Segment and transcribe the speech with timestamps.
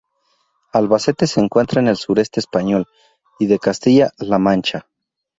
[0.73, 2.87] Albacete se encuentra en el sureste español,
[3.37, 4.87] y de Castilla-La Mancha.